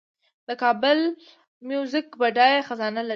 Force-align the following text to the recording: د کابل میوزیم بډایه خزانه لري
د 0.47 0.49
کابل 0.63 0.99
میوزیم 1.67 2.05
بډایه 2.19 2.61
خزانه 2.67 3.01
لري 3.03 3.09